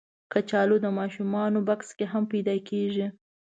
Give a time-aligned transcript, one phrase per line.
[0.31, 3.07] کچالو د ماشومانو بکس کې هم پیدا کېږي